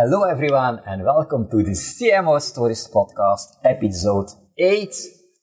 Hello, 0.00 0.22
everyone, 0.22 0.80
and 0.86 1.02
welcome 1.02 1.50
to 1.50 1.56
the 1.56 1.72
CMO 1.72 2.40
Stories 2.40 2.86
podcast, 2.86 3.56
episode 3.64 4.28
8. 4.56 4.94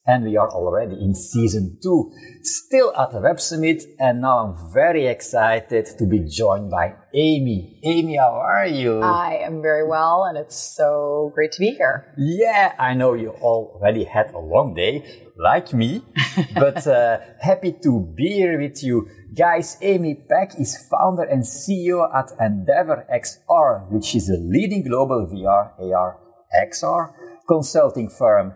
And 0.06 0.24
we 0.24 0.36
are 0.36 0.48
already 0.50 0.94
in 0.94 1.14
season 1.14 1.78
2, 1.82 2.12
still 2.42 2.96
at 2.96 3.10
the 3.10 3.20
Web 3.20 3.40
Summit. 3.40 3.82
And 3.98 4.20
now 4.20 4.38
I'm 4.38 4.72
very 4.72 5.06
excited 5.06 5.86
to 5.98 6.06
be 6.06 6.20
joined 6.20 6.70
by 6.70 6.94
Amy. 7.12 7.80
Amy, 7.82 8.16
how 8.16 8.34
are 8.34 8.66
you? 8.66 9.00
I 9.00 9.40
am 9.42 9.62
very 9.62 9.86
well, 9.86 10.24
and 10.24 10.38
it's 10.38 10.56
so 10.56 11.32
great 11.34 11.52
to 11.52 11.60
be 11.60 11.70
here. 11.70 12.14
Yeah, 12.16 12.74
I 12.78 12.94
know 12.94 13.14
you 13.14 13.30
already 13.30 14.04
had 14.04 14.32
a 14.32 14.38
long 14.38 14.74
day, 14.74 15.02
like 15.36 15.72
me, 15.72 16.02
but 16.54 16.86
uh, 16.86 17.18
happy 17.40 17.72
to 17.82 18.12
be 18.16 18.28
here 18.34 18.60
with 18.60 18.84
you. 18.84 19.08
Guys, 19.34 19.76
Amy 19.82 20.14
Peck 20.14 20.58
is 20.58 20.86
founder 20.88 21.24
and 21.24 21.42
CEO 21.42 22.08
at 22.14 22.30
Endeavor 22.40 23.06
XR, 23.12 23.90
which 23.90 24.14
is 24.14 24.30
a 24.30 24.38
leading 24.38 24.84
global 24.84 25.26
VR, 25.26 25.72
AR, 25.80 26.20
XR 26.54 27.12
consulting 27.46 28.08
firm. 28.08 28.52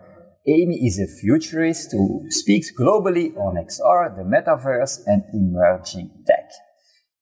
Amy 0.47 0.87
is 0.87 0.99
a 0.99 1.05
futurist 1.21 1.91
who 1.91 2.25
speaks 2.29 2.71
globally 2.73 3.35
on 3.37 3.63
XR, 3.63 4.15
the 4.15 4.23
metaverse, 4.23 5.01
and 5.05 5.23
emerging 5.33 6.09
tech. 6.25 6.49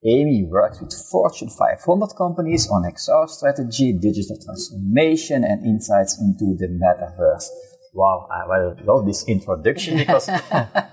Amy 0.06 0.48
works 0.50 0.80
with 0.80 0.94
Fortune 1.12 1.50
500 1.50 2.16
companies 2.18 2.70
on 2.70 2.84
XR 2.84 3.28
strategy, 3.28 3.92
digital 3.92 4.38
transformation, 4.42 5.44
and 5.44 5.66
insights 5.66 6.18
into 6.22 6.56
the 6.58 6.68
metaverse. 6.68 7.50
Wow, 7.94 8.30
I 8.32 8.48
well, 8.48 8.78
love 8.86 9.06
this 9.06 9.28
introduction 9.28 9.98
because 9.98 10.30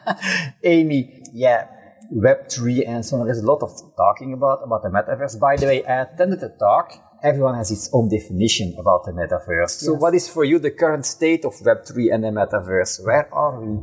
Amy, 0.65 1.23
yeah, 1.33 1.69
Web3 2.13 2.89
and 2.89 3.07
so 3.07 3.19
on. 3.19 3.27
There's 3.27 3.39
a 3.39 3.47
lot 3.47 3.63
of 3.63 3.71
talking 3.97 4.33
about, 4.33 4.63
about 4.65 4.83
the 4.83 4.89
metaverse. 4.89 5.39
By 5.39 5.55
the 5.55 5.67
way, 5.67 5.85
I 5.85 6.03
attended 6.03 6.43
a 6.43 6.49
talk. 6.59 6.91
Everyone 7.23 7.55
has 7.55 7.71
its 7.71 7.89
own 7.93 8.09
definition 8.09 8.75
about 8.79 9.05
the 9.05 9.13
metaverse. 9.13 9.71
So 9.71 9.95
what 9.95 10.15
is 10.15 10.29
for 10.29 10.45
you 10.45 10.59
the 10.59 10.71
current 10.71 11.07
state 11.07 11.45
of 11.45 11.55
Web3 11.55 12.13
and 12.13 12.25
the 12.25 12.29
metaverse? 12.29 13.05
Where 13.05 13.33
are 13.35 13.61
we? 13.61 13.79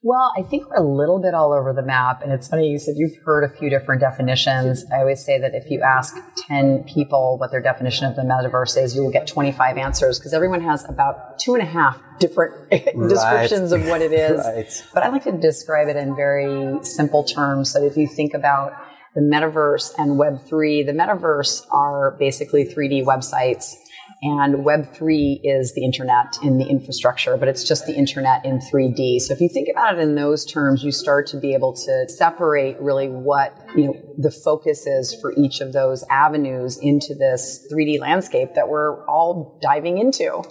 Well, 0.00 0.32
I 0.38 0.42
think 0.42 0.70
we're 0.70 0.76
a 0.76 0.82
little 0.82 1.20
bit 1.20 1.34
all 1.34 1.52
over 1.52 1.72
the 1.72 1.82
map. 1.82 2.22
And 2.22 2.30
it's 2.30 2.46
funny, 2.46 2.68
you 2.68 2.78
said 2.78 2.94
you've 2.96 3.16
heard 3.24 3.42
a 3.42 3.48
few 3.48 3.68
different 3.68 4.00
definitions. 4.00 4.84
I 4.94 4.98
always 5.00 5.24
say 5.24 5.40
that 5.40 5.54
if 5.54 5.68
you 5.70 5.82
ask 5.82 6.16
10 6.46 6.84
people 6.84 7.36
what 7.38 7.50
their 7.50 7.60
definition 7.60 8.06
of 8.06 8.14
the 8.14 8.22
metaverse 8.22 8.80
is, 8.80 8.94
you 8.94 9.02
will 9.02 9.10
get 9.10 9.26
25 9.26 9.76
answers 9.76 10.20
because 10.20 10.32
everyone 10.32 10.60
has 10.60 10.88
about 10.88 11.40
two 11.40 11.54
and 11.54 11.62
a 11.62 11.66
half 11.66 12.00
different 12.20 12.70
descriptions 12.70 13.72
of 13.72 13.86
what 13.86 14.00
it 14.00 14.12
is. 14.12 14.38
Right. 14.48 14.84
But 14.94 15.02
I 15.02 15.08
like 15.08 15.24
to 15.24 15.32
describe 15.32 15.88
it 15.88 15.96
in 15.96 16.14
very 16.14 16.82
simple 16.84 17.24
terms. 17.24 17.70
So 17.70 17.84
if 17.84 17.96
you 17.96 18.06
think 18.06 18.34
about 18.34 18.72
the 19.18 19.24
metaverse 19.24 19.92
and 19.98 20.12
Web3, 20.12 20.86
the 20.86 20.92
metaverse 20.92 21.66
are 21.72 22.12
basically 22.20 22.64
3D 22.64 23.04
websites 23.04 23.74
and 24.22 24.64
Web3 24.64 25.40
is 25.42 25.74
the 25.74 25.84
internet 25.84 26.38
in 26.42 26.58
the 26.58 26.64
infrastructure, 26.64 27.36
but 27.36 27.48
it's 27.48 27.64
just 27.64 27.86
the 27.86 27.94
internet 27.94 28.44
in 28.44 28.60
3D. 28.60 29.20
So 29.20 29.34
if 29.34 29.40
you 29.40 29.48
think 29.48 29.68
about 29.68 29.98
it 29.98 30.00
in 30.00 30.14
those 30.14 30.44
terms, 30.44 30.84
you 30.84 30.92
start 30.92 31.26
to 31.28 31.36
be 31.36 31.52
able 31.54 31.72
to 31.72 32.08
separate 32.08 32.80
really 32.80 33.08
what, 33.08 33.56
you 33.76 33.86
know, 33.86 34.14
the 34.16 34.30
focus 34.30 34.86
is 34.86 35.14
for 35.20 35.32
each 35.36 35.60
of 35.60 35.72
those 35.72 36.04
avenues 36.10 36.78
into 36.78 37.14
this 37.14 37.66
3D 37.72 37.98
landscape 37.98 38.54
that 38.54 38.68
we're 38.68 39.04
all 39.06 39.58
diving 39.60 39.98
into. 39.98 40.42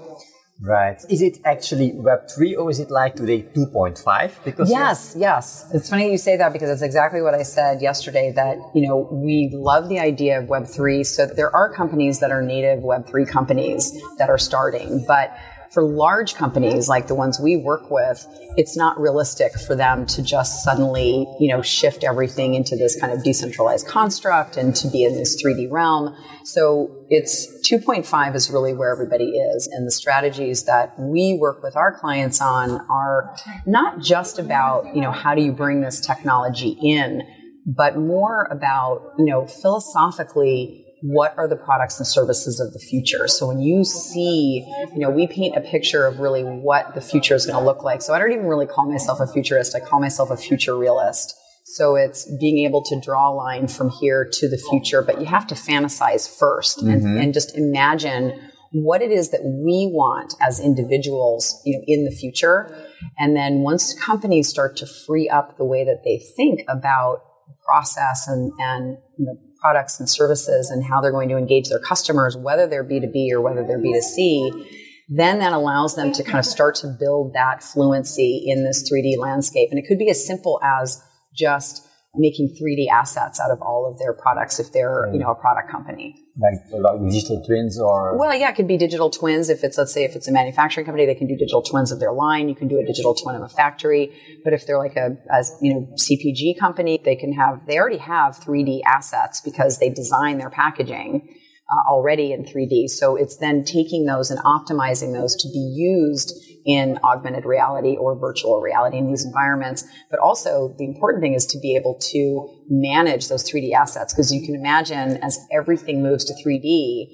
Right. 0.60 1.00
Is 1.08 1.22
it 1.22 1.38
actually 1.46 1.92
Web3 1.92 2.58
or 2.58 2.72
is 2.72 2.80
it 2.80 2.90
like 2.90 3.16
today 3.16 3.44
2.5? 3.44 4.44
Because 4.44 4.72
Yes, 4.72 5.16
yes. 5.18 5.70
It's 5.72 5.90
funny 5.90 6.12
you 6.12 6.18
say 6.18 6.36
that 6.36 6.52
because 6.52 6.70
it's 6.70 6.82
exactly 6.82 7.22
what 7.22 7.36
I 7.36 7.44
said 7.44 7.82
yesterday 7.82 8.32
that, 8.32 8.58
you 8.74 8.88
know, 8.88 9.08
we 9.12 9.52
love 9.54 9.88
the 9.88 10.00
idea 10.00 10.40
of 10.40 10.46
Web3. 10.46 11.06
So 11.06 11.28
there 11.28 11.56
are 11.56 11.72
companies 11.72 12.20
that 12.22 12.32
are 12.32 12.42
native 12.42 12.80
Web3 12.80 13.30
companies 13.30 14.02
that 14.18 14.30
are 14.30 14.40
starting, 14.40 15.06
but 15.08 15.38
for 15.72 15.84
large 15.84 16.36
companies 16.36 16.88
like 16.88 17.08
the 17.08 17.16
ones 17.16 17.40
we 17.40 17.58
work 17.58 17.92
with, 17.92 18.26
it's 18.56 18.76
not 18.76 19.00
realistic 19.00 19.54
for 19.60 19.76
them 19.76 20.06
to 20.08 20.22
just 20.22 20.64
suddenly, 20.64 21.28
you 21.40 21.50
know, 21.50 21.62
shift 21.62 22.04
everything 22.04 22.56
into 22.56 22.76
this 22.76 23.00
kind 23.00 23.14
of 23.14 23.24
decentralized 23.24 23.88
construct 23.88 24.58
and 24.58 24.76
to 24.76 24.88
be 24.88 25.04
in 25.04 25.14
this 25.14 25.42
3D 25.42 25.72
realm. 25.72 26.16
So 26.44 27.06
it's 27.10 27.48
2.5 27.70 28.36
is 28.36 28.50
really 28.50 28.74
where 28.74 28.92
everybody 28.92 29.30
is. 29.30 29.68
And 29.68 29.86
the 29.86 29.92
strategies 29.92 30.64
that 30.64 30.98
we 30.98 31.38
work 31.40 31.62
with 31.62 31.76
our 31.76 31.98
clients 31.98 32.42
on 32.42 32.82
are 32.90 33.36
not 33.66 34.00
just 34.00 34.40
about, 34.40 34.96
you 34.96 35.02
know, 35.02 35.12
how 35.12 35.36
do 35.36 35.42
you 35.42 35.52
bring 35.52 35.82
this 35.82 36.00
technology 36.00 36.78
in, 36.82 37.22
but 37.66 37.98
more 37.98 38.48
about, 38.50 39.14
you 39.18 39.26
know, 39.26 39.46
philosophically, 39.46 40.86
what 41.02 41.34
are 41.38 41.48
the 41.48 41.56
products 41.56 42.00
and 42.00 42.08
services 42.08 42.60
of 42.60 42.74
the 42.74 42.80
future? 42.80 43.28
So 43.28 43.48
when 43.48 43.60
you 43.60 43.84
see, 43.84 44.66
you 44.94 45.00
know, 45.00 45.10
we 45.10 45.28
paint 45.28 45.56
a 45.56 45.62
picture 45.62 46.06
of 46.06 46.20
really 46.20 46.44
what 46.44 46.96
the 46.96 47.02
future 47.02 47.36
is 47.36 47.46
going 47.46 47.58
to 47.58 47.64
look 47.64 47.84
like. 47.84 48.02
So 48.02 48.14
I 48.14 48.20
don't 48.20 48.32
even 48.32 48.48
really 48.48 48.66
call 48.66 48.90
myself 48.90 49.20
a 49.20 49.28
futurist. 49.28 49.76
I 49.76 49.80
call 49.80 50.00
myself 50.00 50.32
a 50.32 50.38
future 50.38 50.76
realist. 50.76 51.36
So 51.66 51.96
it's 51.96 52.26
being 52.40 52.66
able 52.66 52.82
to 52.84 53.00
draw 53.00 53.30
a 53.30 53.34
line 53.34 53.68
from 53.68 53.90
here 53.90 54.28
to 54.32 54.50
the 54.50 54.58
future, 54.58 55.02
but 55.02 55.20
you 55.20 55.26
have 55.26 55.46
to 55.48 55.56
fantasize 55.56 56.28
1st 56.40 56.82
and, 56.82 57.04
mm-hmm. 57.04 57.18
and 57.18 57.34
just 57.34 57.58
imagine 57.58 58.40
what 58.72 59.02
it 59.02 59.12
is 59.12 59.32
that 59.32 59.44
we 59.44 59.90
want 59.92 60.34
as 60.42 60.60
individuals, 60.60 61.62
you 61.66 61.78
know, 61.78 61.84
in 61.88 62.06
the 62.06 62.12
future. 62.12 62.74
And 63.18 63.36
then 63.36 63.60
once 63.60 63.94
companies 63.94 64.48
start 64.48 64.78
to 64.78 64.88
free 64.88 65.30
up 65.30 65.58
the 65.58 65.66
way 65.66 65.84
that 65.84 66.04
they 66.04 66.22
think 66.36 66.62
about 66.70 67.22
process 67.66 68.28
and, 68.28 68.52
and 68.60 68.98
you 69.18 69.26
know, 69.26 69.38
products 69.60 70.00
and 70.00 70.10
services 70.10 70.70
and 70.70 70.84
how 70.84 71.02
they're 71.02 71.12
going 71.12 71.30
to 71.30 71.38
engage 71.38 71.70
their 71.70 71.80
customers, 71.80 72.36
whether 72.38 72.68
they're 72.68 72.84
B2B 72.84 73.32
or 73.32 73.42
whether 73.42 73.66
they're 73.66 73.80
B2C, 73.80 74.68
then 75.10 75.40
that 75.40 75.54
allows 75.54 75.96
them 75.96 76.12
to 76.12 76.24
kind 76.24 76.40
of 76.40 76.46
start 76.46 76.76
to 76.76 76.88
build 77.00 77.34
that 77.34 77.64
fluency 77.64 78.44
in 78.46 78.64
this 78.64 78.90
3D 78.90 79.18
landscape. 79.18 79.70
And 79.72 79.80
it 79.80 79.88
could 79.88 79.98
be 79.98 80.10
as 80.10 80.26
simple 80.26 80.60
as 80.62 81.02
just 81.34 81.87
making 82.18 82.56
3D 82.60 82.88
assets 82.92 83.40
out 83.40 83.52
of 83.52 83.62
all 83.62 83.90
of 83.90 83.98
their 84.00 84.14
products 84.14 84.60
if 84.60 84.72
they're, 84.72 85.10
you 85.14 85.20
know, 85.20 85.32
a 85.32 85.36
product 85.36 85.70
company. 85.70 86.16
Like, 86.40 86.82
like 86.82 87.12
digital 87.12 87.44
twins 87.44 87.80
or? 87.80 88.18
Well, 88.18 88.36
yeah, 88.36 88.50
it 88.50 88.56
could 88.56 88.68
be 88.68 88.78
digital 88.78 89.10
twins. 89.10 89.50
If 89.50 89.64
it's, 89.64 89.78
let's 89.78 89.94
say, 89.94 90.04
if 90.04 90.16
it's 90.16 90.28
a 90.28 90.32
manufacturing 90.32 90.86
company, 90.86 91.06
they 91.06 91.16
can 91.16 91.28
do 91.28 91.36
digital 91.36 91.62
twins 91.62 91.92
of 91.92 92.00
their 92.00 92.12
line. 92.12 92.50
You 92.50 92.56
can 92.56 92.68
do 92.68 92.80
a 92.80 92.86
digital 92.86 93.16
twin 93.16 93.36
of 93.36 93.42
a 93.42 93.50
factory. 93.50 94.14
But 94.44 94.54
if 94.54 94.68
they're 94.68 94.78
like 94.78 94.96
a, 94.96 95.18
as, 95.32 95.52
you 95.62 95.74
know, 95.74 95.88
CPG 95.96 96.60
company, 96.60 97.00
they 97.04 97.16
can 97.16 97.34
have, 97.34 97.66
they 97.68 97.78
already 97.78 97.98
have 97.98 98.38
3D 98.38 98.82
assets 98.86 99.42
because 99.42 99.80
they 99.80 99.90
design 99.90 100.38
their 100.38 100.50
packaging 100.50 101.28
uh, 101.70 101.90
already 101.90 102.32
in 102.32 102.44
3D. 102.44 102.90
So 102.90 103.16
it's 103.16 103.38
then 103.38 103.64
taking 103.64 104.06
those 104.06 104.32
and 104.32 104.40
optimizing 104.42 105.14
those 105.14 105.36
to 105.36 105.48
be 105.50 105.74
used 105.76 106.34
in 106.68 107.00
augmented 107.04 107.46
reality 107.46 107.96
or 107.96 108.20
virtual 108.20 108.60
reality 108.60 108.98
in 108.98 109.08
these 109.08 109.26
environments. 109.26 109.86
But 110.12 110.20
also 110.20 110.76
the 110.78 110.86
important 110.86 111.24
thing 111.24 111.34
is 111.34 111.46
to 111.48 111.60
be 111.60 111.76
able 111.78 111.98
to 112.12 112.50
manage 112.70 113.30
those 113.30 113.50
3D 113.50 113.72
assets 113.72 114.14
because 114.14 114.34
you 114.34 114.46
can 114.46 114.54
imagine 114.54 115.18
as 115.24 115.40
everything 115.52 116.04
moves 116.04 116.26
to 116.26 116.34
3D, 116.34 117.08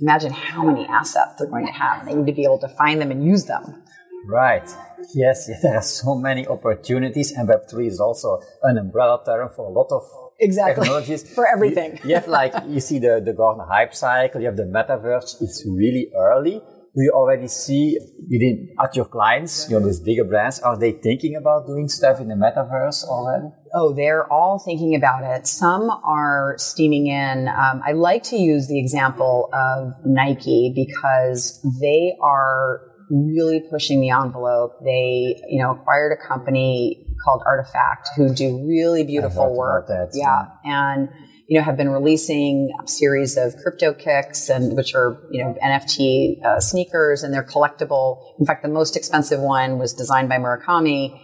imagine 0.00 0.32
how 0.32 0.62
many 0.62 0.86
assets 0.86 1.34
they're 1.38 1.50
going 1.50 1.66
to 1.66 1.72
have. 1.72 2.06
They 2.06 2.14
need 2.14 2.26
to 2.26 2.32
be 2.32 2.44
able 2.44 2.60
to 2.60 2.68
find 2.68 3.00
them 3.00 3.10
and 3.10 3.24
use 3.24 3.46
them. 3.46 3.82
Right. 4.26 4.68
Yes, 5.14 5.50
there 5.62 5.76
are 5.76 5.82
so 5.82 6.14
many 6.14 6.46
opportunities, 6.46 7.32
and 7.32 7.48
Web3 7.48 7.88
is 7.88 8.00
also 8.00 8.38
an 8.62 8.78
umbrella 8.78 9.22
term 9.26 9.48
for 9.54 9.66
a 9.66 9.72
lot 9.72 9.88
of 9.90 10.02
Exactly. 10.38 10.84
technologies. 10.84 11.34
For 11.34 11.46
everything. 11.46 11.98
You, 12.02 12.10
you 12.10 12.14
have 12.14 12.28
like, 12.28 12.54
you 12.66 12.80
see 12.80 12.98
the, 12.98 13.20
the 13.22 13.34
Gartner 13.34 13.66
hype 13.66 13.94
cycle, 13.94 14.40
you 14.40 14.46
have 14.46 14.56
the 14.56 14.64
metaverse, 14.64 15.36
it's 15.42 15.66
really 15.66 16.10
early. 16.16 16.62
Do 16.94 17.02
you 17.02 17.12
already 17.14 17.46
see 17.46 17.98
within, 18.28 18.74
at 18.82 18.96
your 18.96 19.04
clients, 19.04 19.70
you 19.70 19.78
know, 19.78 19.86
these 19.86 20.00
bigger 20.00 20.24
brands, 20.24 20.58
are 20.58 20.76
they 20.76 20.90
thinking 20.90 21.36
about 21.36 21.66
doing 21.66 21.88
stuff 21.88 22.20
in 22.20 22.26
the 22.26 22.34
metaverse 22.34 23.04
already? 23.04 23.46
Oh, 23.72 23.94
they're 23.94 24.30
all 24.32 24.58
thinking 24.58 24.96
about 24.96 25.22
it. 25.22 25.46
Some 25.46 25.88
are 25.88 26.56
steaming 26.58 27.06
in. 27.06 27.46
Um, 27.46 27.80
I 27.86 27.92
like 27.92 28.24
to 28.24 28.36
use 28.36 28.66
the 28.66 28.80
example 28.80 29.50
of 29.52 29.92
Nike 30.04 30.72
because 30.74 31.64
they 31.80 32.16
are 32.20 32.80
really 33.08 33.62
pushing 33.70 34.00
the 34.00 34.10
envelope. 34.10 34.72
They, 34.84 35.40
you 35.48 35.62
know, 35.62 35.72
acquired 35.72 36.18
a 36.18 36.26
company 36.26 37.06
called 37.24 37.42
RTFKT 37.46 38.16
who 38.16 38.34
do 38.34 38.66
really 38.66 39.04
beautiful 39.04 39.54
work. 39.56 39.86
about 39.86 40.10
that, 40.12 40.18
yeah. 40.18 40.46
And, 40.64 41.08
you 41.50 41.58
know, 41.58 41.64
have 41.64 41.76
been 41.76 41.90
releasing 41.90 42.70
a 42.80 42.86
series 42.86 43.36
of 43.36 43.56
CryptoKicks 43.56 44.54
and 44.54 44.76
which 44.76 44.94
are, 44.94 45.20
you 45.32 45.42
know, 45.42 45.56
NFT 45.60 46.40
uh, 46.44 46.60
sneakers 46.60 47.24
and 47.24 47.34
they're 47.34 47.42
collectible. 47.42 48.22
In 48.38 48.46
fact, 48.46 48.62
the 48.62 48.68
most 48.68 48.96
expensive 48.96 49.40
one 49.40 49.76
was 49.76 49.92
designed 49.92 50.28
by 50.28 50.36
Murakami 50.36 51.20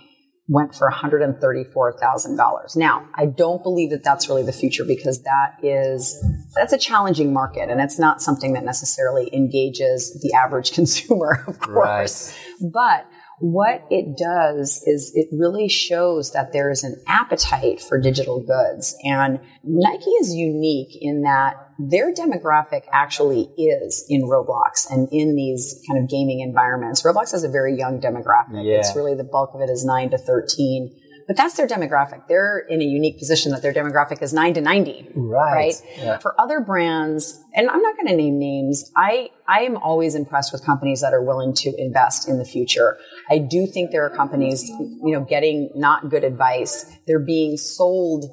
went 0.48 0.74
for 0.74 0.90
$134,000. 0.90 2.76
Now, 2.76 3.08
I 3.14 3.26
don't 3.26 3.62
believe 3.62 3.90
that 3.90 4.02
that's 4.02 4.28
really 4.28 4.42
the 4.42 4.52
future 4.52 4.84
because 4.84 5.22
that 5.22 5.58
is, 5.62 6.20
that's 6.56 6.72
a 6.72 6.78
challenging 6.78 7.32
market 7.32 7.70
and 7.70 7.80
it's 7.80 8.00
not 8.00 8.20
something 8.20 8.54
that 8.54 8.64
necessarily 8.64 9.32
engages 9.32 10.20
the 10.22 10.36
average 10.36 10.72
consumer, 10.74 11.44
of 11.46 11.60
course. 11.60 12.36
But 12.60 13.06
what 13.38 13.86
it 13.90 14.16
does 14.16 14.82
is 14.86 15.12
it 15.14 15.28
really 15.32 15.68
shows 15.68 16.32
that 16.32 16.52
there 16.52 16.70
is 16.70 16.84
an 16.84 17.02
appetite 17.06 17.80
for 17.80 18.00
digital 18.00 18.40
goods. 18.40 18.96
And 19.04 19.40
Nike 19.62 20.10
is 20.10 20.34
unique 20.34 20.96
in 21.00 21.22
that 21.22 21.56
their 21.78 22.12
demographic 22.14 22.82
actually 22.90 23.50
is 23.58 24.06
in 24.08 24.22
Roblox 24.22 24.90
and 24.90 25.08
in 25.12 25.36
these 25.36 25.82
kind 25.86 26.02
of 26.02 26.08
gaming 26.08 26.40
environments. 26.40 27.02
Roblox 27.02 27.32
has 27.32 27.44
a 27.44 27.48
very 27.50 27.76
young 27.76 28.00
demographic. 28.00 28.64
Yeah. 28.64 28.78
It's 28.78 28.96
really 28.96 29.14
the 29.14 29.24
bulk 29.24 29.50
of 29.54 29.60
it 29.60 29.68
is 29.68 29.84
9 29.84 30.10
to 30.10 30.18
13. 30.18 31.02
But 31.26 31.36
that's 31.36 31.54
their 31.54 31.66
demographic. 31.66 32.28
They're 32.28 32.58
in 32.58 32.80
a 32.80 32.84
unique 32.84 33.18
position 33.18 33.50
that 33.52 33.62
their 33.62 33.72
demographic 33.72 34.22
is 34.22 34.32
9 34.32 34.54
to 34.54 34.60
90. 34.60 35.10
Right. 35.14 35.52
Right. 35.52 35.74
Yeah. 35.96 36.18
For 36.18 36.40
other 36.40 36.60
brands, 36.60 37.42
and 37.54 37.68
I'm 37.68 37.82
not 37.82 37.96
going 37.96 38.06
to 38.06 38.16
name 38.16 38.38
names, 38.38 38.90
I, 38.96 39.30
I 39.48 39.62
am 39.62 39.76
always 39.76 40.14
impressed 40.14 40.52
with 40.52 40.64
companies 40.64 41.00
that 41.00 41.12
are 41.12 41.22
willing 41.22 41.52
to 41.54 41.74
invest 41.78 42.28
in 42.28 42.38
the 42.38 42.44
future. 42.44 42.96
I 43.28 43.38
do 43.38 43.66
think 43.66 43.90
there 43.90 44.04
are 44.04 44.16
companies, 44.16 44.68
you 44.68 45.12
know, 45.12 45.24
getting 45.24 45.70
not 45.74 46.10
good 46.10 46.22
advice. 46.22 46.86
They're 47.06 47.18
being 47.18 47.56
sold 47.56 48.26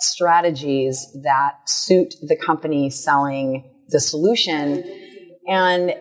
strategies 0.00 1.14
that 1.22 1.68
suit 1.68 2.14
the 2.22 2.36
company 2.36 2.90
selling 2.90 3.70
the 3.88 4.00
solution. 4.00 4.84
And 5.46 5.94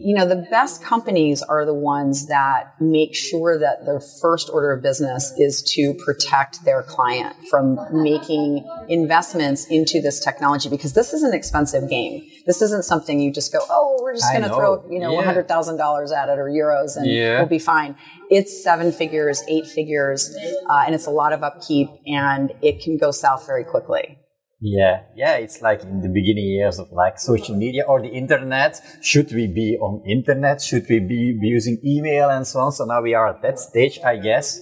you 0.00 0.14
know, 0.14 0.26
the 0.26 0.46
best 0.50 0.82
companies 0.82 1.42
are 1.42 1.64
the 1.66 1.74
ones 1.74 2.26
that 2.26 2.74
make 2.80 3.14
sure 3.14 3.58
that 3.58 3.84
their 3.84 4.00
first 4.00 4.48
order 4.50 4.72
of 4.72 4.82
business 4.82 5.32
is 5.36 5.62
to 5.74 5.94
protect 6.04 6.64
their 6.64 6.82
client 6.82 7.36
from 7.50 7.78
making 7.92 8.64
investments 8.88 9.66
into 9.66 10.00
this 10.00 10.20
technology 10.20 10.68
because 10.68 10.92
this 10.94 11.12
is 11.12 11.22
an 11.22 11.34
expensive 11.34 11.88
game. 11.90 12.26
This 12.46 12.62
isn't 12.62 12.84
something 12.84 13.20
you 13.20 13.32
just 13.32 13.52
go, 13.52 13.60
oh, 13.68 13.98
we're 14.02 14.14
just 14.14 14.32
going 14.32 14.42
to 14.44 14.48
throw, 14.54 14.84
you 14.90 14.98
know, 14.98 15.12
Yeah. 15.12 15.32
$100,000 15.32 16.12
at 16.12 16.28
it 16.28 16.38
or 16.38 16.46
euros 16.48 16.96
and 16.96 17.06
Yeah. 17.06 17.38
we'll 17.38 17.48
be 17.48 17.58
fine. 17.58 17.94
It's 18.30 18.62
seven 18.64 18.92
figures, 18.92 19.42
eight 19.48 19.66
figures, 19.66 20.34
uh, 20.70 20.84
and 20.86 20.94
it's 20.94 21.06
a 21.06 21.10
lot 21.10 21.32
of 21.32 21.42
upkeep 21.42 21.90
and 22.06 22.52
it 22.62 22.80
can 22.82 22.96
go 22.96 23.10
south 23.10 23.46
very 23.46 23.64
quickly. 23.64 24.18
Yeah, 24.64 25.02
yeah, 25.16 25.38
it's 25.38 25.60
like 25.60 25.82
in 25.82 26.02
the 26.02 26.08
beginning 26.08 26.44
years 26.46 26.78
of 26.78 26.92
like 26.92 27.18
social 27.18 27.56
media 27.56 27.82
or 27.84 28.00
the 28.00 28.08
internet. 28.10 28.80
Should 29.00 29.32
we 29.32 29.48
be 29.48 29.76
on 29.76 30.08
internet? 30.08 30.62
Should 30.62 30.88
we 30.88 31.00
be 31.00 31.36
using 31.42 31.80
email 31.84 32.30
and 32.30 32.46
so 32.46 32.60
on? 32.60 32.70
So 32.70 32.84
now 32.84 33.02
we 33.02 33.12
are 33.14 33.28
at 33.28 33.42
that 33.42 33.58
stage, 33.58 33.98
I 34.04 34.18
guess. 34.18 34.60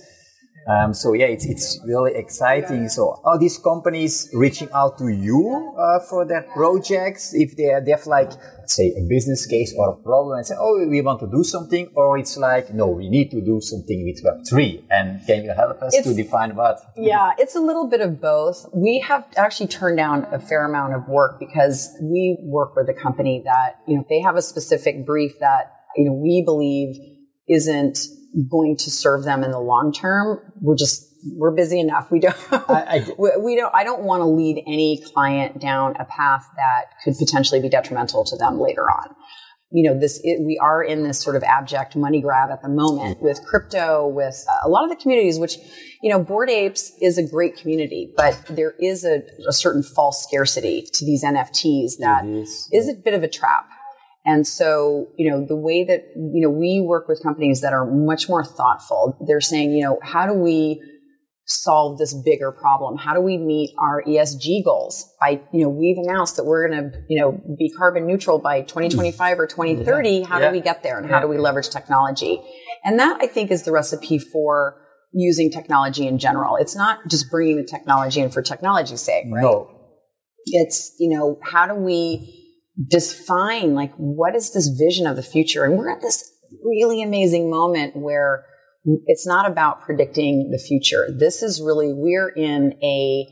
Um, 0.70 0.94
so 0.94 1.14
yeah, 1.14 1.26
it's, 1.26 1.46
it's 1.46 1.80
really 1.84 2.14
exciting. 2.14 2.88
So 2.88 3.20
are 3.24 3.38
these 3.38 3.58
companies 3.58 4.30
reaching 4.32 4.68
out 4.72 4.98
to 4.98 5.08
you 5.08 5.74
uh, 5.76 5.98
for 6.08 6.24
their 6.24 6.42
projects 6.42 7.32
if 7.34 7.56
they, 7.56 7.72
they 7.84 7.90
have 7.90 8.06
like, 8.06 8.30
say, 8.66 8.94
a 8.96 9.02
business 9.08 9.46
case 9.46 9.74
or 9.76 9.90
a 9.90 9.96
problem 9.96 10.36
and 10.36 10.46
say, 10.46 10.54
oh, 10.58 10.86
we 10.86 11.00
want 11.00 11.18
to 11.20 11.26
do 11.26 11.42
something, 11.42 11.90
or 11.94 12.18
it's 12.18 12.36
like, 12.36 12.72
no, 12.72 12.86
we 12.86 13.08
need 13.08 13.30
to 13.32 13.40
do 13.40 13.60
something 13.60 14.04
with 14.04 14.22
Web3, 14.24 14.84
and 14.90 15.26
can 15.26 15.44
you 15.44 15.52
help 15.52 15.82
us 15.82 15.96
to 15.96 16.14
define 16.14 16.54
what? 16.54 16.78
Yeah, 16.96 17.32
it's 17.38 17.56
a 17.56 17.60
little 17.60 17.88
bit 17.88 18.00
of 18.00 18.20
both. 18.20 18.66
We 18.72 19.00
have 19.00 19.26
actually 19.36 19.68
turned 19.68 19.96
down 19.96 20.26
a 20.30 20.38
fair 20.38 20.64
amount 20.64 20.94
of 20.94 21.08
work 21.08 21.40
because 21.40 21.90
we 22.00 22.38
work 22.42 22.76
with 22.76 22.88
a 22.88 22.94
company 22.94 23.42
that, 23.44 23.80
you 23.88 23.96
know, 23.96 24.06
they 24.08 24.20
have 24.20 24.36
a 24.36 24.42
specific 24.42 25.04
brief 25.04 25.32
that, 25.40 25.72
you 25.96 26.04
know, 26.04 26.12
we 26.12 26.42
believe 26.44 26.96
isn't 27.50 27.98
going 28.50 28.76
to 28.78 28.90
serve 28.90 29.24
them 29.24 29.42
in 29.42 29.50
the 29.50 29.60
long 29.60 29.92
term. 29.92 30.38
We're 30.60 30.76
just, 30.76 31.06
we're 31.34 31.54
busy 31.54 31.80
enough. 31.80 32.10
We 32.10 32.20
don't, 32.20 32.36
I- 32.52 33.06
we, 33.18 33.30
we 33.42 33.56
don't, 33.56 33.74
I 33.74 33.84
don't 33.84 34.02
want 34.02 34.20
to 34.20 34.26
lead 34.26 34.62
any 34.66 35.02
client 35.14 35.60
down 35.60 35.96
a 35.98 36.04
path 36.04 36.46
that 36.56 36.86
could 37.04 37.14
potentially 37.18 37.60
be 37.60 37.68
detrimental 37.68 38.24
to 38.24 38.36
them 38.36 38.60
later 38.60 38.82
on 38.82 39.14
you 39.72 39.88
know 39.88 39.98
this 39.98 40.20
it, 40.22 40.44
we 40.44 40.58
are 40.58 40.82
in 40.82 41.02
this 41.04 41.20
sort 41.20 41.36
of 41.36 41.42
abject 41.42 41.96
money 41.96 42.20
grab 42.20 42.50
at 42.50 42.62
the 42.62 42.68
moment 42.68 43.20
with 43.22 43.40
crypto 43.44 44.06
with 44.08 44.44
a 44.64 44.68
lot 44.68 44.84
of 44.84 44.90
the 44.90 44.96
communities 44.96 45.38
which 45.38 45.56
you 46.02 46.10
know 46.10 46.22
Bored 46.22 46.50
Apes 46.50 46.92
is 47.00 47.18
a 47.18 47.26
great 47.26 47.56
community 47.56 48.12
but 48.16 48.40
there 48.48 48.74
is 48.80 49.04
a, 49.04 49.22
a 49.48 49.52
certain 49.52 49.82
false 49.82 50.22
scarcity 50.22 50.86
to 50.92 51.04
these 51.04 51.24
nfts 51.24 51.92
that 52.00 52.24
is. 52.24 52.68
is 52.72 52.88
a 52.88 52.94
bit 52.94 53.14
of 53.14 53.22
a 53.22 53.28
trap 53.28 53.68
and 54.30 54.46
so 54.46 55.08
you 55.18 55.30
know 55.30 55.44
the 55.46 55.56
way 55.56 55.84
that 55.84 56.00
you 56.16 56.40
know 56.44 56.50
we 56.50 56.72
work 56.92 57.08
with 57.08 57.22
companies 57.22 57.60
that 57.60 57.72
are 57.72 57.86
much 58.10 58.28
more 58.28 58.44
thoughtful 58.44 59.00
they're 59.26 59.40
saying 59.52 59.72
you 59.72 59.84
know 59.84 59.98
how 60.02 60.26
do 60.26 60.34
we 60.34 60.80
solve 61.50 61.98
this 61.98 62.14
bigger 62.14 62.52
problem? 62.52 62.96
How 62.96 63.14
do 63.14 63.20
we 63.20 63.36
meet 63.36 63.74
our 63.78 64.02
ESG 64.06 64.64
goals? 64.64 65.12
By, 65.20 65.40
you 65.52 65.62
know, 65.64 65.68
we've 65.68 65.96
announced 65.98 66.36
that 66.36 66.44
we're 66.44 66.68
going 66.68 66.92
to, 66.92 66.98
you 67.08 67.20
know, 67.20 67.32
be 67.58 67.70
carbon 67.76 68.06
neutral 68.06 68.38
by 68.38 68.62
2025 68.62 69.40
or 69.40 69.46
2030. 69.46 70.22
How 70.22 70.38
Yeah. 70.38 70.46
do 70.48 70.52
we 70.52 70.60
get 70.60 70.82
there 70.82 70.98
and 70.98 71.10
how 71.10 71.20
do 71.20 71.28
we 71.28 71.38
leverage 71.38 71.68
technology? 71.68 72.40
And 72.84 72.98
that 73.00 73.18
I 73.20 73.26
think 73.26 73.50
is 73.50 73.64
the 73.64 73.72
recipe 73.72 74.18
for 74.18 74.76
using 75.12 75.50
technology 75.50 76.06
in 76.06 76.18
general. 76.18 76.56
It's 76.56 76.76
not 76.76 76.98
just 77.08 77.30
bringing 77.30 77.56
the 77.56 77.64
technology 77.64 78.20
in 78.20 78.30
for 78.30 78.42
technology's 78.42 79.00
sake, 79.00 79.24
right? 79.28 79.42
No, 79.42 79.68
It's, 80.46 80.94
you 80.98 81.10
know, 81.10 81.38
how 81.42 81.66
do 81.66 81.74
we 81.74 82.39
define 82.88 83.74
like 83.74 83.92
what 83.96 84.34
is 84.34 84.52
this 84.52 84.68
vision 84.68 85.06
of 85.06 85.16
the 85.16 85.22
future? 85.22 85.64
And 85.64 85.76
we're 85.76 85.90
at 85.90 86.00
this 86.00 86.30
really 86.64 87.02
amazing 87.02 87.50
moment 87.50 87.96
where 87.96 88.44
it's 89.06 89.26
not 89.26 89.48
about 89.50 89.82
predicting 89.82 90.50
the 90.50 90.58
future. 90.58 91.06
This 91.16 91.42
is 91.42 91.60
really, 91.60 91.92
we're 91.92 92.30
in 92.30 92.74
a 92.82 93.26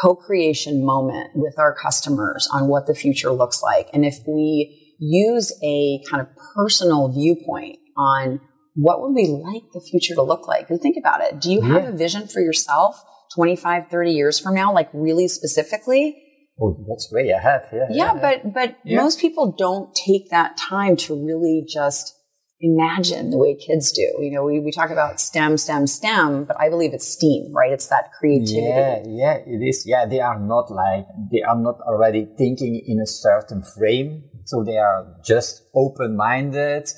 co-creation 0.00 0.84
moment 0.86 1.30
with 1.34 1.58
our 1.58 1.74
customers 1.74 2.48
on 2.52 2.68
what 2.68 2.86
the 2.86 2.94
future 2.94 3.32
looks 3.32 3.62
like. 3.62 3.88
And 3.92 4.04
if 4.04 4.18
we 4.26 4.96
use 5.00 5.52
a 5.64 6.00
kind 6.08 6.20
of 6.20 6.28
personal 6.54 7.12
viewpoint 7.12 7.78
on 7.96 8.40
what 8.74 9.02
would 9.02 9.12
we 9.14 9.26
like 9.26 9.64
the 9.74 9.80
future 9.80 10.14
to 10.14 10.22
look 10.22 10.46
like? 10.46 10.70
And 10.70 10.80
think 10.80 10.96
about 10.96 11.20
it. 11.20 11.40
Do 11.40 11.50
you 11.52 11.60
have 11.62 11.82
Yeah. 11.82 11.88
a 11.90 11.92
vision 11.92 12.28
for 12.28 12.40
yourself 12.40 13.02
25, 13.34 13.88
30 13.90 14.12
years 14.12 14.38
from 14.38 14.54
now, 14.54 14.72
like 14.72 14.88
really 14.92 15.26
specifically? 15.26 16.21
Oh, 16.60 16.76
that's 16.88 17.10
way 17.12 17.30
ahead. 17.30 17.68
Yeah. 17.72 17.86
Yeah, 17.90 18.14
but 18.14 18.52
but 18.52 18.76
Yeah. 18.84 19.02
most 19.02 19.20
people 19.20 19.52
don't 19.56 19.94
take 19.94 20.30
that 20.30 20.56
time 20.56 20.96
to 20.96 21.14
really 21.14 21.64
just 21.66 22.14
imagine 22.60 23.30
the 23.30 23.38
way 23.38 23.56
kids 23.56 23.92
do. 23.92 24.02
You 24.20 24.30
know, 24.30 24.44
we, 24.44 24.60
we 24.60 24.70
talk 24.70 24.90
about 24.90 25.20
STEM, 25.20 25.56
STEM, 25.58 25.86
STEM, 25.86 26.44
but 26.44 26.56
I 26.60 26.68
believe 26.68 26.94
it's 26.94 27.08
STEAM, 27.08 27.52
right? 27.52 27.72
It's 27.72 27.88
that 27.88 28.12
creativity. 28.18 28.60
Yeah, 28.62 29.02
yeah, 29.04 29.34
it 29.44 29.60
is. 29.66 29.84
Yeah, 29.86 30.06
they 30.06 30.20
are 30.20 30.38
not 30.38 30.70
like 30.70 31.06
they 31.30 31.42
are 31.42 31.58
not 31.58 31.80
already 31.80 32.28
thinking 32.38 32.80
in 32.86 33.00
a 33.00 33.06
certain 33.06 33.62
frame, 33.62 34.24
so 34.44 34.62
they 34.62 34.78
are 34.78 35.16
just 35.24 35.64
open-minded. 35.74 36.88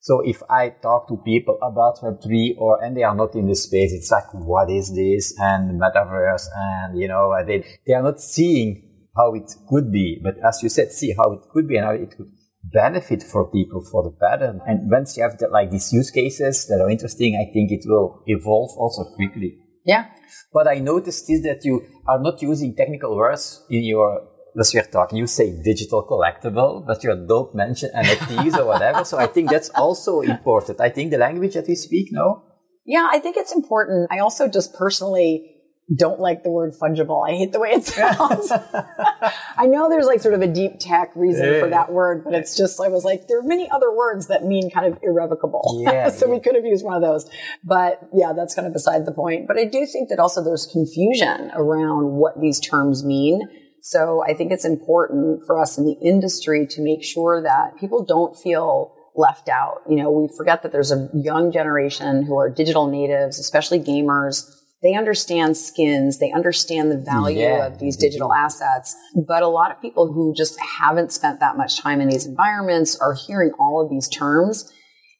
So 0.00 0.20
if 0.24 0.42
I 0.50 0.70
talk 0.70 1.06
to 1.08 1.16
people 1.24 1.58
about 1.62 1.98
Web3 2.02 2.56
or, 2.58 2.82
and 2.82 2.96
they 2.96 3.04
are 3.04 3.14
not 3.14 3.36
in 3.36 3.46
this 3.46 3.62
space, 3.62 3.92
it's 3.92 4.10
like, 4.10 4.34
what 4.34 4.68
is 4.68 4.92
this? 4.92 5.32
And 5.38 5.80
metaverse 5.80 6.46
and, 6.56 6.98
you 6.98 7.06
know, 7.06 7.32
they, 7.46 7.64
they 7.86 7.92
are 7.92 8.02
not 8.02 8.20
seeing 8.20 8.82
how 9.16 9.34
it 9.34 9.50
could 9.68 9.92
be. 9.92 10.20
But 10.22 10.34
as 10.46 10.62
you 10.62 10.68
said, 10.68 10.92
see 10.92 11.14
how 11.16 11.32
it 11.32 11.40
could 11.52 11.68
be 11.68 11.76
and 11.76 11.86
how 11.86 11.92
it 11.92 12.14
could 12.16 12.30
benefit 12.62 13.22
for 13.22 13.50
people 13.50 13.84
for 13.90 14.02
the 14.02 14.10
better. 14.10 14.58
And 14.66 14.90
once 14.90 15.16
you 15.16 15.22
have 15.22 15.38
the, 15.38 15.48
like 15.48 15.70
these 15.70 15.92
use 15.92 16.10
cases 16.10 16.66
that 16.68 16.80
are 16.80 16.90
interesting, 16.90 17.36
I 17.36 17.52
think 17.52 17.70
it 17.70 17.84
will 17.86 18.22
evolve 18.26 18.70
also 18.76 19.04
quickly. 19.16 19.58
Yeah. 19.84 20.06
What 20.52 20.68
I 20.68 20.78
noticed 20.78 21.28
is 21.30 21.42
that 21.42 21.64
you 21.64 21.82
are 22.06 22.20
not 22.20 22.40
using 22.40 22.76
technical 22.76 23.16
words 23.16 23.64
in 23.68 23.82
your, 23.82 24.28
as 24.58 24.72
we're 24.72 24.82
talking, 24.84 25.18
you 25.18 25.26
say 25.26 25.60
digital 25.62 26.06
collectible, 26.08 26.86
but 26.86 27.02
you 27.02 27.26
don't 27.26 27.54
mention 27.54 27.90
NFTs 27.96 28.58
or 28.58 28.66
whatever. 28.66 29.04
So 29.04 29.18
I 29.18 29.26
think 29.26 29.50
that's 29.50 29.70
also 29.70 30.20
important. 30.20 30.80
I 30.80 30.90
think 30.90 31.10
the 31.10 31.18
language 31.18 31.54
that 31.54 31.66
we 31.66 31.74
speak 31.74 32.08
now, 32.12 32.44
Yeah, 32.84 33.08
I 33.10 33.20
think 33.20 33.36
it's 33.36 33.54
important. 33.54 34.08
I 34.10 34.18
also 34.18 34.48
just 34.48 34.74
personally 34.74 35.51
don't 35.94 36.20
like 36.20 36.42
the 36.42 36.50
word 36.50 36.72
fungible. 36.80 37.28
I 37.28 37.32
hate 37.32 37.52
the 37.52 37.60
way 37.60 37.70
it 37.70 37.84
sounds. 37.84 38.50
I 39.56 39.66
know 39.66 39.88
there's 39.88 40.06
like 40.06 40.20
sort 40.20 40.34
of 40.34 40.40
a 40.40 40.46
deep 40.46 40.78
tech 40.78 41.10
reason 41.14 41.60
for 41.60 41.68
that 41.68 41.92
word, 41.92 42.24
but 42.24 42.34
it's 42.34 42.56
just, 42.56 42.80
I 42.80 42.88
was 42.88 43.04
like, 43.04 43.26
there 43.28 43.38
are 43.38 43.42
many 43.42 43.68
other 43.70 43.94
words 43.94 44.28
that 44.28 44.44
mean 44.44 44.70
kind 44.70 44.92
of 44.92 44.98
irrevocable. 45.02 45.82
Yeah, 45.92 46.10
so 46.10 46.30
we 46.30 46.38
could 46.38 46.54
have 46.54 46.64
used 46.64 46.84
one 46.84 46.94
of 46.94 47.02
those. 47.02 47.28
But 47.64 48.08
yeah, 48.14 48.32
that's 48.32 48.54
kind 48.54 48.66
of 48.66 48.72
beside 48.72 49.04
the 49.04 49.12
point. 49.12 49.48
But 49.48 49.58
I 49.58 49.64
do 49.64 49.84
think 49.84 50.08
that 50.10 50.18
also 50.18 50.42
there's 50.42 50.66
confusion 50.66 51.50
around 51.54 52.12
what 52.12 52.40
these 52.40 52.60
terms 52.60 53.04
mean. 53.04 53.42
So 53.80 54.22
I 54.24 54.34
think 54.34 54.52
it's 54.52 54.64
important 54.64 55.44
for 55.44 55.58
us 55.58 55.76
in 55.76 55.84
the 55.84 55.96
industry 56.00 56.66
to 56.68 56.80
make 56.80 57.02
sure 57.02 57.42
that 57.42 57.76
people 57.78 58.04
don't 58.04 58.36
feel 58.36 58.94
left 59.16 59.48
out. 59.48 59.82
You 59.88 59.96
know, 59.96 60.10
we 60.10 60.28
forget 60.36 60.62
that 60.62 60.72
there's 60.72 60.92
a 60.92 61.10
young 61.14 61.52
generation 61.52 62.24
who 62.24 62.38
are 62.38 62.48
digital 62.48 62.86
natives, 62.86 63.38
especially 63.38 63.80
gamers. 63.80 64.61
They 64.82 64.94
understand 64.94 65.56
skins. 65.56 66.18
They 66.18 66.32
understand 66.32 66.90
the 66.90 66.98
value 66.98 67.40
Yeah, 67.40 67.66
of 67.66 67.78
these 67.78 67.96
digital 67.96 68.32
assets. 68.32 68.96
But 69.14 69.42
a 69.42 69.48
lot 69.48 69.70
of 69.70 69.80
people 69.80 70.12
who 70.12 70.34
just 70.34 70.58
haven't 70.60 71.12
spent 71.12 71.40
that 71.40 71.56
much 71.56 71.80
time 71.80 72.00
in 72.00 72.08
these 72.08 72.26
environments 72.26 72.96
are 72.98 73.14
hearing 73.26 73.52
all 73.58 73.80
of 73.82 73.90
these 73.90 74.08
terms 74.08 74.72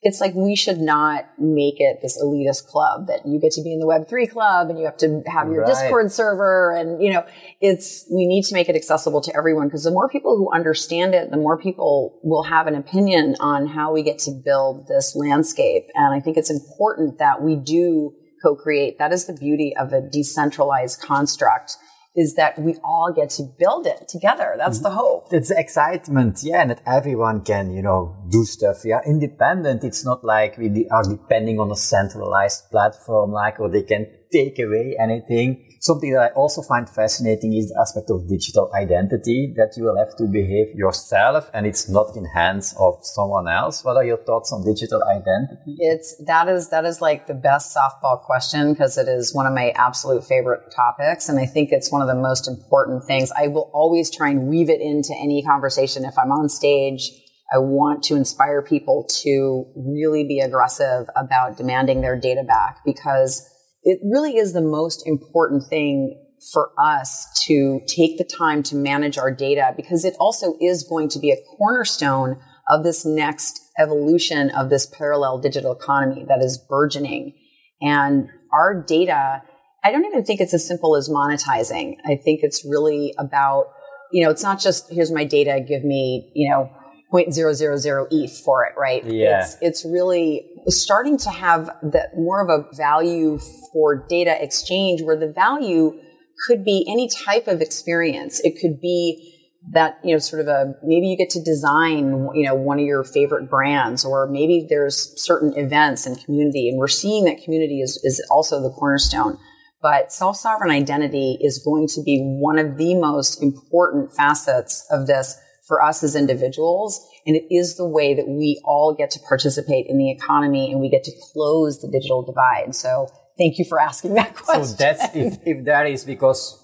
it's 0.03 0.21
like 0.21 0.35
we 0.35 0.57
should 0.57 0.79
not 0.81 1.27
make 1.39 1.77
it 1.79 1.99
this 2.03 2.21
elitist 2.21 2.67
club 2.67 3.07
that 3.07 3.21
you 3.25 3.39
get 3.41 3.53
to 3.53 3.63
be 3.63 3.73
in 3.73 3.79
the 3.79 3.87
Web3 3.87 4.29
club 4.29 4.69
and 4.69 4.77
you 4.79 4.85
have 4.85 4.97
to 4.97 5.23
have 5.29 5.47
your 5.49 5.63
Right. 5.63 5.69
Discord 5.69 6.11
server. 6.11 6.75
And, 6.77 7.01
you 7.01 7.13
know, 7.13 7.25
it's, 7.61 8.05
we 8.13 8.27
need 8.27 8.43
to 8.47 8.55
make 8.55 8.69
it 8.69 8.75
accessible 8.75 9.21
to 9.21 9.37
everyone 9.37 9.69
because 9.69 9.85
the 9.85 9.93
more 9.93 10.09
people 10.09 10.37
who 10.37 10.53
understand 10.53 11.15
it, 11.15 11.31
the 11.31 11.37
more 11.37 11.57
people 11.57 12.19
will 12.25 12.43
have 12.43 12.67
an 12.67 12.75
opinion 12.75 13.37
on 13.39 13.69
how 13.69 13.93
we 13.93 14.03
get 14.03 14.19
to 14.21 14.33
build 14.33 14.89
this 14.89 15.15
landscape. 15.15 15.85
And 15.95 16.13
I 16.13 16.19
think 16.19 16.37
it's 16.37 16.51
important 16.51 17.19
that 17.19 17.41
we 17.41 17.55
do 17.55 18.13
co-create. 18.43 18.99
That 18.99 19.13
is 19.13 19.27
the 19.27 19.33
beauty 19.33 19.75
of 19.77 19.93
a 19.93 20.01
decentralized 20.01 21.01
construct 21.01 21.77
is 22.15 22.35
that 22.35 22.59
we 22.59 22.77
all 22.85 23.11
get 23.11 23.31
to 23.31 23.43
build 23.59 23.87
it 23.87 24.07
together. 24.07 24.55
That's 24.59 24.81
the 24.81 24.91
hope. 24.91 25.29
It's 25.31 25.51
excitement, 25.51 26.41
yeah, 26.43 26.61
and 26.61 26.71
that 26.71 26.83
everyone 26.85 27.43
can, 27.43 27.71
you 27.71 27.81
know, 27.81 28.15
do 28.29 28.45
stuff. 28.45 28.85
Are 28.85 29.03
independent. 29.07 29.83
It's 29.83 30.05
not 30.05 30.23
like 30.23 30.59
we 30.59 30.87
are 30.91 31.05
depending 31.05 31.59
on 31.59 31.71
a 31.71 31.77
centralized 31.77 32.71
platform, 32.71 33.33
like, 33.33 33.59
or 33.61 33.71
they 33.71 33.83
can 33.83 34.07
take 34.31 34.59
away 34.59 34.97
anything. 35.01 35.72
Something 35.83 36.13
that 36.13 36.31
I 36.31 36.35
also 36.35 36.63
find 36.63 36.89
fascinating 36.89 37.55
is 37.55 37.71
the 37.71 37.81
aspect 37.81 38.09
of 38.09 38.29
digital 38.29 38.71
identity 38.73 39.53
that 39.57 39.75
you 39.77 39.83
will 39.83 39.99
have 39.99 40.15
to 40.19 40.29
behave 40.31 40.73
yourself 40.77 41.51
and 41.53 41.67
it's 41.67 41.89
not 41.89 42.15
in 42.15 42.25
hands 42.25 42.73
of 42.79 43.01
someone 43.03 43.49
else. 43.49 43.83
What 43.83 43.97
are 43.97 44.05
your 44.05 44.19
thoughts 44.19 44.53
on 44.53 44.63
digital 44.63 45.03
identity? 45.03 45.75
It's 45.81 46.15
that 46.27 46.47
is 46.47 46.69
that 46.69 46.85
is 46.85 47.01
like 47.01 47.27
the 47.27 47.35
best 47.35 47.77
softball 47.77 48.23
question 48.23 48.73
because 48.73 48.97
it 48.97 49.09
is 49.09 49.35
one 49.35 49.45
of 49.45 49.55
my 49.55 49.71
absolute 49.71 50.23
favorite 50.23 50.73
topics, 50.73 51.29
and 51.29 51.41
I 51.41 51.47
think 51.47 51.73
it's 51.73 51.91
one 51.91 52.01
of 52.01 52.07
the 52.07 52.15
most 52.15 52.47
important 52.47 53.03
things. 53.05 53.33
I 53.37 53.49
will 53.49 53.69
always 53.75 54.09
try 54.09 54.31
and 54.31 54.47
weave 54.47 54.71
it 54.71 54.81
into 54.81 55.13
any 55.19 55.43
conversation 55.43 56.05
if 56.05 56.17
I'm 56.17 56.31
on 56.31 56.49
stage. 56.49 57.11
I 57.53 57.59
want 57.59 58.05
to 58.05 58.15
inspire 58.15 58.63
people 58.63 59.09
to 59.25 59.67
really 59.75 60.23
be 60.23 60.39
aggressive 60.39 61.09
about 61.17 61.57
demanding 61.57 62.03
their 62.03 62.17
data 62.17 62.45
back 62.45 62.79
because 62.85 63.49
it 63.83 63.99
really 64.05 64.37
is 64.37 64.53
the 64.53 64.63
most 64.63 65.07
important 65.07 65.65
thing 65.69 66.19
for 66.53 66.73
us 66.79 67.27
to 67.45 67.81
take 67.87 68.19
the 68.19 68.25
time 68.25 68.63
to 68.65 68.75
manage 68.75 69.17
our 69.17 69.31
data 69.31 69.73
because 69.77 70.05
it 70.05 70.15
also 70.19 70.55
is 70.61 70.83
going 70.83 71.09
to 71.09 71.19
be 71.19 71.31
a 71.31 71.37
cornerstone 71.57 72.37
of 72.69 72.83
this 72.85 73.05
next 73.05 73.61
evolution 73.79 74.51
of 74.51 74.71
this 74.71 74.87
parallel 74.87 75.39
digital 75.39 75.73
economy 75.73 76.25
that 76.29 76.41
is 76.41 76.59
burgeoning. 76.69 77.35
And 77.81 78.29
our 78.53 78.83
data, 78.83 79.43
I 79.85 79.93
don't 79.93 80.05
even 80.05 80.25
think 80.25 80.41
it's 80.41 80.55
as 80.55 80.67
simple 80.67 80.97
as 80.97 81.09
monetizing. 81.09 81.97
I 82.05 82.17
think 82.17 82.41
it's 82.43 82.65
really 82.65 83.15
about, 83.19 83.67
you 84.13 84.25
know, 84.25 84.31
it's 84.31 84.43
not 84.43 84.61
just 84.61 84.91
here's 84.91 85.13
my 85.13 85.25
data, 85.25 85.65
give 85.67 85.85
me, 85.85 86.31
you 86.35 86.51
know, 86.51 86.71
0.000 87.13 88.07
ETH 88.11 88.39
for 88.45 88.65
it, 88.65 88.73
right? 88.79 89.05
Yeah. 89.05 89.43
It's, 89.43 89.57
it's 89.61 89.85
really 89.85 90.49
starting 90.69 91.17
to 91.19 91.31
have 91.31 91.67
the 91.83 92.09
more 92.15 92.41
of 92.41 92.49
a 92.49 92.75
value 92.77 93.39
for 93.73 94.07
data 94.09 94.43
exchange 94.43 95.03
where 95.03 95.17
the 95.17 95.33
value 95.33 95.99
could 96.47 96.65
be 96.65 96.87
any 96.89 97.09
type 97.09 97.47
of 97.49 97.61
experience. 97.61 98.41
It 98.41 98.61
could 98.61 98.81
be 98.81 99.29
that, 99.71 99.99
you 100.03 100.13
know, 100.13 100.19
sort 100.19 100.41
of 100.41 100.49
a, 100.49 100.75
maybe 100.83 101.07
you 101.07 101.17
get 101.17 101.31
to 101.31 101.43
design, 101.43 102.29
you 102.35 102.45
know, 102.45 102.55
one 102.55 102.81
of 102.81 102.85
your 102.85 103.05
favorite 103.05 103.49
brands, 103.49 104.05
or 104.05 104.29
maybe 104.29 104.67
there's 104.69 105.13
certain 105.23 105.57
events 105.57 106.05
and 106.05 106.19
community, 106.25 106.69
and 106.69 106.79
we're 106.79 106.89
seeing 106.89 107.25
that 107.27 107.43
community 107.45 107.81
is, 107.81 108.01
is 108.03 108.25
also 108.31 108.61
the 108.61 108.71
cornerstone. 108.71 109.39
But 109.81 110.13
self-sovereign 110.13 110.71
identity 110.71 111.39
is 111.41 111.63
going 111.65 111.89
to 111.89 112.03
be 112.03 112.21
one 112.21 112.59
of 112.59 112.77
the 112.77 112.95
most 112.95 113.43
important 113.43 114.13
facets 114.13 114.85
of 114.91 115.07
this 115.07 115.39
for 115.67 115.83
us 115.83 116.03
as 116.03 116.17
individuals. 116.17 117.07
And 117.27 117.37
it 117.37 117.55
is 117.55 117.77
the 117.77 117.87
way 117.87 118.15
that 118.15 118.27
we 118.27 118.61
all 118.65 118.95
get 118.95 119.11
to 119.13 119.21
participate 119.21 119.87
in 119.89 119.99
the 119.99 120.11
economy 120.11 120.73
and 120.73 120.81
we 120.81 120.89
get 120.89 121.05
to 121.05 121.13
close 121.33 121.81
the 121.81 121.89
digital 121.89 122.23
divide. 122.23 122.75
So 122.75 123.09
thank 123.39 123.59
you 123.59 123.65
for 123.65 123.81
asking 123.81 124.15
that 124.15 124.35
question. 124.35 124.65
So 124.65 124.77
that's 124.77 125.15
if, 125.15 125.39
if 125.45 125.65
that 125.67 125.87
is 125.87 126.05
because 126.05 126.59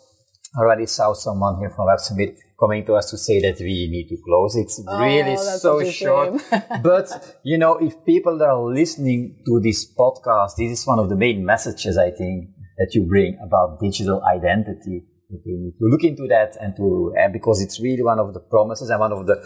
I 0.56 0.60
already 0.60 0.86
saw 0.86 1.12
someone 1.12 1.58
here 1.58 1.70
from 1.70 1.86
Summit 1.98 2.36
coming 2.58 2.84
to 2.86 2.94
us 2.94 3.10
to 3.10 3.18
say 3.18 3.40
that 3.40 3.60
we 3.60 3.88
need 3.90 4.08
to 4.08 4.16
close. 4.24 4.56
It's 4.56 4.82
oh, 4.88 4.98
really 4.98 5.36
Oh, 5.36 5.44
that's 5.44 5.62
so 5.62 5.84
short. 5.84 6.42
but 6.82 7.38
you 7.44 7.58
know, 7.58 7.76
if 7.76 8.04
people 8.04 8.38
that 8.38 8.48
are 8.48 8.64
listening 8.64 9.36
to 9.46 9.60
this 9.60 9.86
podcast, 9.94 10.56
this 10.56 10.80
is 10.80 10.86
one 10.86 10.98
of 10.98 11.08
the 11.08 11.16
main 11.16 11.44
messages 11.44 11.96
I 11.98 12.10
think 12.10 12.50
that 12.78 12.94
you 12.94 13.06
bring 13.06 13.38
about 13.44 13.80
digital 13.80 14.22
identity. 14.24 15.04
Need 15.30 15.74
To 15.78 15.84
look 15.84 16.04
into 16.04 16.26
that 16.28 16.56
and 16.60 16.74
to, 16.76 17.14
uh, 17.18 17.28
because 17.32 17.60
it's 17.62 17.80
really 17.80 18.02
one 18.02 18.18
of 18.18 18.32
the 18.34 18.40
promises 18.40 18.90
and 18.90 19.00
one 19.00 19.12
of 19.12 19.26
the 19.26 19.36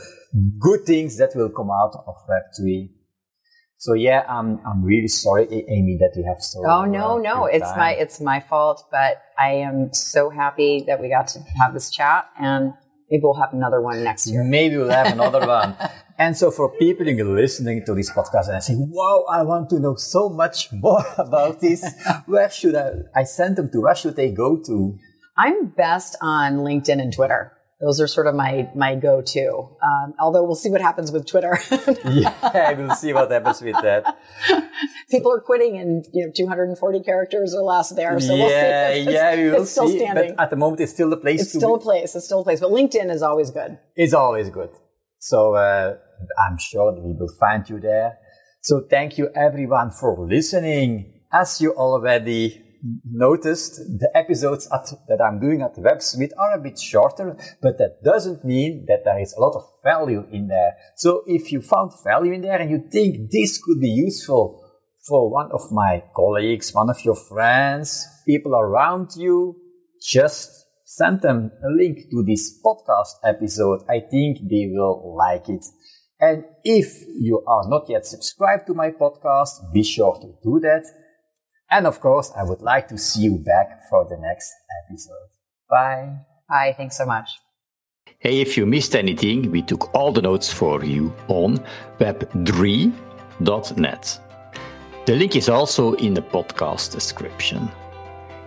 good 0.59 0.85
things 0.87 1.17
that 1.19 1.31
will 1.35 1.51
come 1.51 1.71
out 1.71 1.93
of 2.07 2.15
Web3. 2.29 2.91
So 3.79 3.95
yeah, 3.95 4.25
I'm, 4.29 4.61
I'm 4.65 4.85
really 4.85 5.09
sorry, 5.09 5.47
Amy, 5.51 5.99
that 5.99 6.13
we 6.17 6.23
have 6.23 6.41
so. 6.41 6.63
Oh 6.65 6.85
no, 6.85 7.19
no, 7.19 7.47
it's 7.47 7.69
time. 7.69 7.79
my 7.79 7.91
it's 7.95 8.21
my 8.21 8.39
fault, 8.39 8.87
but 8.93 9.21
I 9.37 9.55
am 9.55 9.93
so 9.93 10.31
happy 10.31 10.85
that 10.87 11.01
we 11.01 11.09
got 11.09 11.27
to 11.29 11.41
have 11.61 11.75
this 11.75 11.91
chat 11.91 12.27
and 12.39 12.75
maybe 13.11 13.23
we'll 13.25 13.35
have 13.35 13.53
another 13.53 13.81
one 13.81 14.05
next 14.05 14.29
year. 14.29 14.45
Maybe 14.45 14.77
we'll 14.77 14.91
have 14.91 15.13
another 15.13 15.45
one. 15.47 15.77
And 16.19 16.37
so 16.37 16.53
for 16.53 16.69
people 16.79 17.07
listening 17.07 17.85
to 17.85 17.95
this 17.95 18.11
podcast 18.13 18.47
and 18.47 18.57
I 18.57 18.61
say, 18.61 18.75
wow, 18.77 19.25
I 19.29 19.43
want 19.43 19.71
to 19.71 19.81
know 19.81 19.97
so 19.97 20.29
much 20.29 20.71
more 20.71 21.05
about 21.19 21.59
this. 21.59 21.85
Where 22.27 22.49
should 22.49 22.77
I, 22.77 22.91
I 23.17 23.25
send 23.25 23.57
them 23.57 23.71
to, 23.73 23.81
where 23.81 23.95
should 23.97 24.15
they 24.15 24.31
go 24.31 24.63
to? 24.65 24.99
I'm 25.37 25.67
best 25.67 26.17
on 26.21 26.59
LinkedIn 26.59 27.01
and 27.01 27.13
Twitter. 27.13 27.53
Those 27.81 28.01
are 28.01 28.07
sort 28.07 28.29
of 28.29 28.37
my 28.37 28.71
my 28.77 28.95
go-to. 28.95 29.69
Um, 29.83 30.15
although 30.21 30.45
we'll 30.45 30.55
see 30.55 30.71
what 30.71 30.81
happens 30.81 31.11
with 31.11 31.27
Twitter. 31.27 31.59
Yeah, 32.05 32.73
we'll 32.75 32.95
see 32.95 33.13
what 33.13 33.31
happens 33.31 33.61
with 33.61 33.75
that. 33.83 34.19
People 35.11 35.33
are 35.33 35.41
quitting 35.41 35.77
and 35.79 36.05
you 36.13 36.27
know 36.27 36.33
240 36.35 37.03
characters 37.03 37.55
or 37.55 37.63
less 37.63 37.91
there. 37.91 38.19
So 38.21 38.35
we'll 38.35 38.49
see. 38.49 38.55
yeah, 38.55 38.89
it's, 38.89 39.11
yeah, 39.11 39.37
we 39.37 39.51
will 39.51 39.63
it's 39.63 39.71
still 39.73 39.89
see. 39.89 39.99
standing. 39.99 40.35
But 40.37 40.45
at 40.45 40.51
the 40.51 40.57
moment, 40.57 40.81
it's 40.81 40.93
still 40.93 41.11
the 41.11 41.17
place 41.17 41.43
it's 41.43 41.53
to 41.53 41.59
still 41.59 41.75
a 41.75 41.81
place. 41.81 42.15
It's 42.15 42.25
still 42.25 42.41
a 42.41 42.45
place. 42.45 42.61
But 42.61 42.71
LinkedIn 42.71 43.11
is 43.11 43.23
always 43.23 43.51
good. 43.51 43.79
It's 43.97 44.15
always 44.15 44.49
good. 44.49 44.71
So 45.19 45.55
uh, 45.55 45.97
I'm 46.47 46.59
sure 46.59 46.95
that 46.95 47.03
we 47.03 47.15
will 47.19 47.35
find 47.41 47.69
you 47.69 47.81
there. 47.81 48.19
So 48.61 48.87
thank 48.89 49.19
you 49.19 49.29
everyone 49.35 49.91
for 49.91 50.25
listening. 50.25 51.23
As 51.33 51.61
you 51.61 51.73
already 51.73 52.63
noticed, 53.05 53.77
the 53.77 54.11
episodes 54.15 54.69
at, 54.73 54.87
that 55.09 55.21
I'm 55.23 55.41
doing 55.41 55.63
at 55.63 55.75
the 55.75 55.83
Web 55.83 56.03
Summit 56.03 56.33
are 56.39 56.55
a 56.55 56.63
bit 56.63 56.79
shorter, 56.79 57.37
but 57.61 57.79
that 57.79 58.03
doesn't 58.05 58.45
mean 58.45 58.87
that 58.89 59.05
there 59.05 59.21
is 59.21 59.35
a 59.35 59.41
lot 59.41 59.55
of 59.55 59.65
value 59.85 60.27
in 60.33 60.49
there. 60.49 60.75
So 60.97 61.23
if 61.27 61.53
you 61.53 61.61
found 61.61 61.93
value 62.05 62.33
in 62.33 62.43
there 62.43 62.61
and 62.61 62.71
you 62.71 62.85
think 62.91 63.31
this 63.31 63.63
could 63.63 63.81
be 63.81 63.89
useful 63.89 64.63
for 65.07 65.31
one 65.31 65.51
of 65.53 65.71
my 65.71 66.03
colleagues, 66.15 66.73
one 66.73 66.91
of 66.91 67.05
your 67.05 67.17
friends, 67.17 68.07
people 68.27 68.55
around 68.55 69.11
you, 69.17 69.57
just 70.01 70.67
send 70.85 71.23
them 71.23 71.51
a 71.65 71.69
link 71.69 72.11
to 72.11 72.25
this 72.27 72.61
podcast 72.65 73.15
episode. 73.25 73.81
I 73.89 74.01
think 74.01 74.39
they 74.49 74.71
will 74.73 75.17
like 75.17 75.49
it. 75.49 75.65
And 76.21 76.45
if 76.63 77.03
you 77.21 77.43
are 77.47 77.69
not 77.69 77.89
yet 77.89 78.07
subscribed 78.07 78.67
to 78.69 78.75
my 78.75 78.91
podcast, 78.91 79.73
be 79.73 79.83
sure 79.83 80.15
to 80.21 80.35
do 80.43 80.61
that. 80.61 80.85
And 81.73 81.87
of 81.87 82.01
course, 82.01 82.31
I 82.37 82.43
would 82.45 82.61
like 82.61 82.89
to 82.89 82.99
see 82.99 83.23
you 83.23 83.39
back 83.39 83.89
for 83.89 84.05
the 84.05 84.19
next 84.19 84.53
episode. 84.85 85.31
Bye. 85.71 86.19
Hi. 86.51 86.75
Thanks 86.77 86.99
so 86.99 87.07
much. 87.07 87.31
Hey, 88.19 88.43
if 88.43 88.59
you 88.59 88.67
missed 88.67 88.95
anything, 88.95 89.51
we 89.51 89.63
took 89.63 89.95
all 89.95 90.13
the 90.13 90.21
notes 90.21 90.53
for 90.53 90.85
you 90.85 91.15
on 91.29 91.65
webdrie.net. 91.99 92.93
The 95.07 95.17
link 95.17 95.35
is 95.35 95.49
also 95.49 95.95
in 95.95 96.13
the 96.15 96.23
podcast 96.23 96.93
description. 96.93 97.71